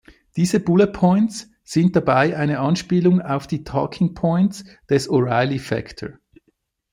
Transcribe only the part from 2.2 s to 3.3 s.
eine Anspielung